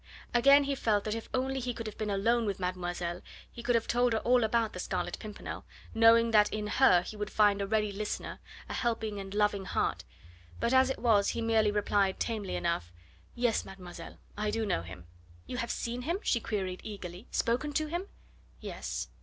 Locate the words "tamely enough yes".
12.19-13.63